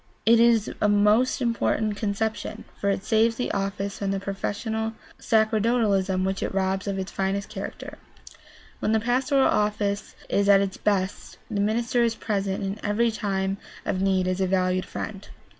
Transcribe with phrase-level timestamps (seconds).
[0.25, 6.23] It is a most important conception, for it saves the office from the professional sacerdotalism
[6.25, 7.99] which robs it of its finest character.
[8.79, 13.57] When the pastoral office is at its best the minister is present in every time
[13.85, 15.27] of need as a valued friend.